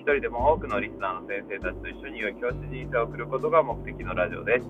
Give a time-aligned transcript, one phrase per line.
[0.00, 4.64] 一人でも多くのリスナーの先生たちと一緒に良い教師人生を送ることが目的のラジオです。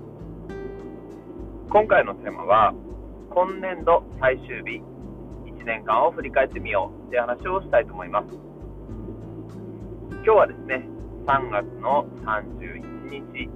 [1.71, 2.75] 今回のテーマは、
[3.31, 4.83] 今年度最終日、
[5.47, 8.27] 1年間を振り返ってみようという話をしたいと思います。
[10.11, 10.89] 今日はですね、
[11.27, 13.49] 3月の31日、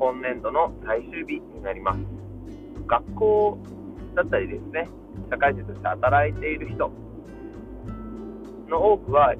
[0.00, 2.00] 今年度の最終日になります。
[2.88, 3.58] 学校
[4.16, 4.88] だったりですね、
[5.30, 6.90] 社会人として働いている人
[8.68, 9.36] の多くは、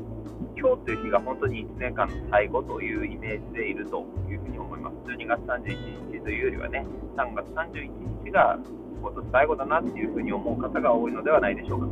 [0.56, 4.96] 今日という日が本当に1年間の最後というイメージでいるというふうに思います。
[5.10, 8.58] 12月31日というよりはね、3月31日が
[9.00, 11.86] 今年最後だなっていうふうに思う方が多いのではないでしょうか。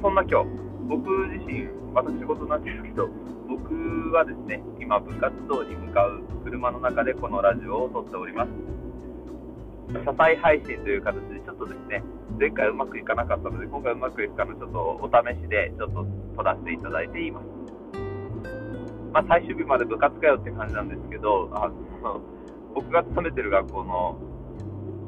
[0.00, 0.48] そんな今日、
[0.88, 3.08] 僕自身、私事なんですけど、
[3.48, 3.74] 僕
[4.12, 8.77] はですね、今、部活動に向かう車の中でこのラジオを撮っております。
[9.92, 12.02] 車載配信という形で、ちょっとですね、
[12.38, 17.46] 前回うまくいかなかったので、今回うまくいくかのちょっとお試しで、ちょっと撮らせていただいています。
[19.12, 21.68] まあ、最終日まで部活かよって感じなんですけど、あ
[22.02, 22.20] の
[22.74, 24.18] 僕が勤めてる学校の、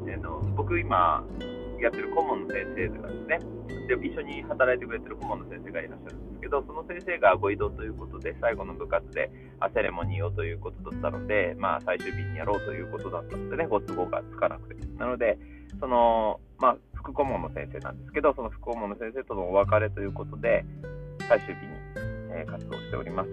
[0.07, 1.23] えー、の僕今、
[1.81, 3.39] やってる顧問の先生がですね、
[3.87, 9.31] で一緒に働いてくれてる顧問の先生がいらっしゃるんですけど、その先生がご移動ということで、最後の部活で
[9.73, 14.75] セレモニーをということだったので、まあ、最終日にやろうということだったのでね、ご都合がつかなくて。
[14.97, 15.37] なので、
[15.79, 20.63] その、まあ、副顧問の先生なんですけど、その副顧問の先生とのお別れということで、
[21.27, 21.73] 最終日に、
[22.31, 23.29] えー、活動しております。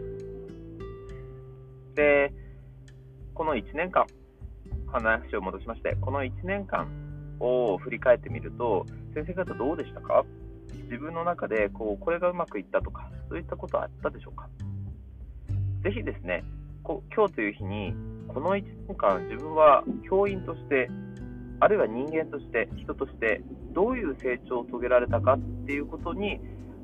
[1.95, 2.33] で、
[3.35, 4.07] この1年間、
[4.87, 6.89] 話を戻しまして、この1年間
[7.41, 10.25] を振り返ってみると、先生方どうでしたか？
[10.91, 14.49] 自分の中でこうこれがうまくいったとか、そういったことはあったでしょうか？
[15.83, 16.45] ぜひですね、
[16.83, 17.95] こ今日という日に、
[18.27, 20.91] この1年間、自分は教員として、
[21.61, 26.41] あるいは人間として、人として、どういう成長を遂げられたかっていうことに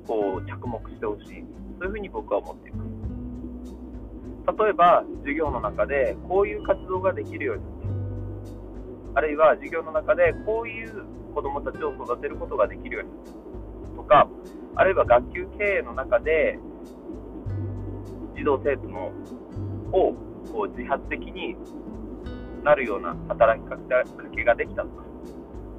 [0.06, 1.44] こう着目してほしい、
[1.78, 2.90] そういうふうに僕は思っています。
[4.62, 7.62] 例えば、授業の中でこういう活動ができるように
[9.14, 11.04] あるいは授業の中でこういう
[11.34, 14.28] 子どもたちを育てることができるようにとか、
[14.76, 16.58] あるいは学級経営の中で
[18.36, 19.12] 児童生徒の
[19.92, 20.14] を
[20.52, 21.56] こう自発的に
[22.64, 23.76] なるような働きか
[24.34, 25.04] けができたとか、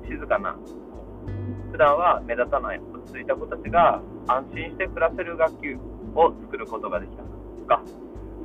[0.08, 0.56] 静かな、
[1.72, 5.78] 普段は目立たない落ち着いた子たちが安心して暮らせる学級
[6.16, 7.30] を作ることができたと
[7.68, 7.82] か、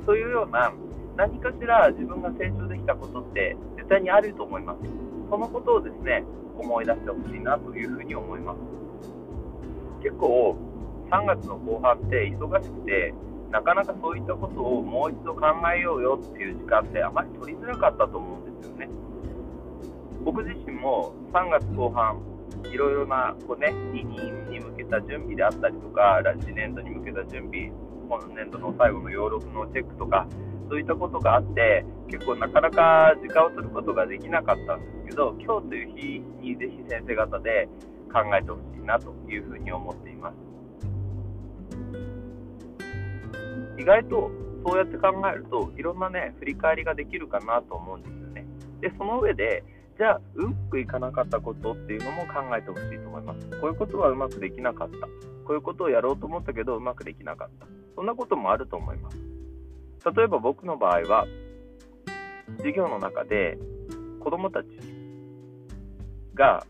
[0.05, 0.73] そういうような
[1.21, 4.79] 何かしら自分が成長できたことって絶対にあると思います。
[5.29, 6.23] そのことをですね、
[6.57, 8.57] 思い出してほしいなというふうに思います。
[10.01, 10.57] 結構、
[11.11, 13.13] 3月の後半って忙しくて、
[13.51, 18.89] なかなかそういったことをもう一度考えようよっていう時間ってあまり取りづらかったと思うんですよね。
[20.25, 22.19] 僕自身も3月後半、
[22.73, 27.71] いろいろなこう、ね、2任に向けた準備であったりとか、来年度に向けた準備、
[28.09, 30.25] 今年度の最後のヨーロッパのチェックとか、
[30.71, 37.67] そういったことがあって、結構なかなか時間を取ることができなかったんですけど、今日という日にぜひ先生方で
[38.09, 40.35] 考えてほしいなというふうに思っています。
[43.77, 44.31] 意外と
[44.65, 48.45] そうやって考えると、いろんなね、振り返りができるかなと思うんですよね。
[48.79, 49.65] で、その上で、
[49.97, 53.49] じゃあ、うまくいかなかったことっていうのも考えてほしいと思います。
[53.59, 55.07] こういうことはうまくできなかった。
[55.45, 57.67] こういうことをやろうと思ったけど、うまくできなかった。
[57.93, 59.40] そんなこともあると思います。
[60.05, 61.27] 例えば僕の場合は、
[62.57, 63.57] 授業の中で
[64.19, 64.67] 子どもたち
[66.33, 66.65] が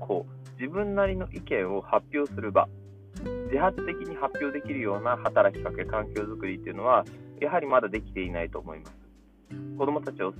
[0.00, 2.68] こう自分なりの意見を発表する場、
[3.46, 7.04] 自発的に発表できるような働きかけ、環境づくりっていうのは、
[7.40, 8.96] やはりまだできていないと思います。
[9.78, 10.32] 子どもたちを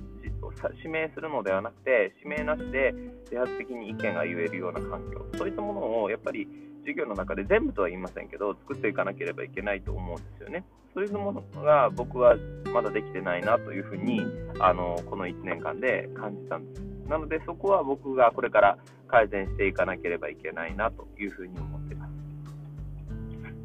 [0.77, 2.93] 指名するのではなくて、指名なしで
[3.25, 6.47] 自発的に意見が言えるような環境、そういったものをやっぱり
[6.87, 10.63] 授業の中で全部とは言いませんけど、作っていかなければいけないと思うんですよね。
[10.93, 12.37] そういうものが僕は
[12.73, 14.21] まだできてないなというふうに、
[14.59, 16.81] あのこの1年間で感じたんです。
[17.09, 18.77] なので、そこは僕がこれから
[19.09, 22.13] 改善していかなければいけないなというふうに思っています。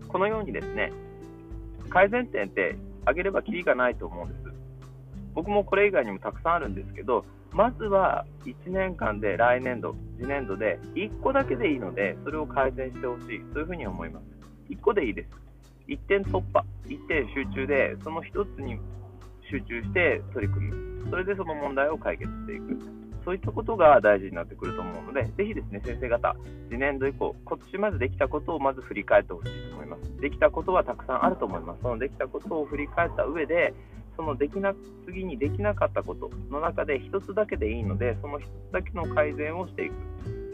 [0.08, 0.92] このようにですね、
[1.90, 4.52] 改善点って挙げればきりがないと思うんです。
[5.32, 14.24] 僕もこれ以外にもたくさんあるんですけど、まずは1年間で来年度、次年度で1個だけでいいので、それを改善してほしい、そういうふうに思います。
[14.70, 15.28] 1個でいいです。
[15.86, 18.78] 一点突破、一点集中で、その一つに
[19.50, 21.10] 集中して取り組む。
[21.10, 22.78] それでその問題を解決していく。
[23.24, 26.34] そういったことが大事になってくると思うので、ぜひですね、先生方、
[26.68, 30.20] 次年度以降、今年まずできたことをまず振り返ってほしいと思います。
[30.20, 31.82] できたことはたくさんあると思います。
[31.82, 33.74] そのできたことを振り返った上で、
[34.22, 34.72] そのできな
[35.04, 39.94] 次にできなかったことの中で1つだけでいいので、その1つだけの改善をしていく。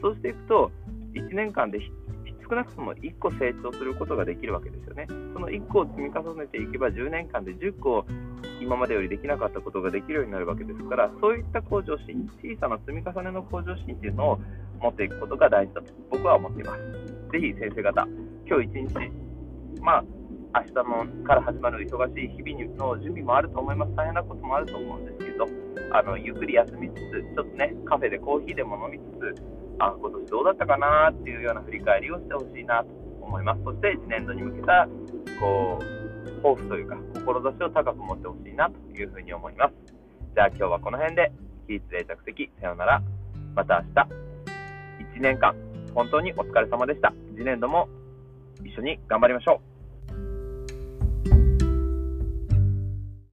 [0.00, 0.70] そうしていくと、
[1.12, 1.78] 1年間で
[2.48, 5.06] 少なくとも1個成長することができるわけですよね。
[5.34, 8.06] その1個を積み重ねていけば10年間で10個
[8.62, 14.38] 今までよりできなかったことができるようになるわけですからそういった向上心小さな積み重ねの向上心っていうのを
[14.80, 16.80] 持っていくことが大事だと僕は思っています。
[17.32, 18.08] ぜひ先生方
[18.46, 20.04] 今日一日まあ
[20.54, 23.94] 明日のから始まる忙しい日々の準備もあると思います。
[23.94, 25.46] 大変なこともあると思うんですけど、
[25.92, 29.42] あのゆっくり休みつつ、ちょっとね、カフェでコーヒーでも飲みつつ、
[29.78, 32.88] あ今年どうだったかなっていうような振り返りをしてほしいなと
[33.20, 33.62] 思います。
[33.62, 34.88] そして1年度に向けた
[35.38, 39.74] こう抱負というか志を高く持ってほしいなというふうに思います。
[40.34, 41.32] じゃあ今日はこの辺で
[41.66, 43.02] 起立例着席さようなら。
[43.54, 45.52] また明日1年間
[45.94, 47.12] 本当にお疲れ様でした。
[47.34, 47.88] 次年度も
[48.64, 49.67] 一緒に頑張りましょう。